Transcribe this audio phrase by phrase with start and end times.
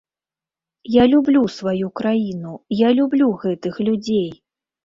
[0.93, 2.57] Я люблю сваю краіну,
[2.87, 4.29] я люблю гэтых людзей.